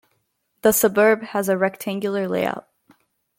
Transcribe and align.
The 0.63 0.71
suburb 0.73 1.21
has 1.21 1.47
a 1.47 1.59
rectangular 1.59 2.27
layout. 2.27 2.67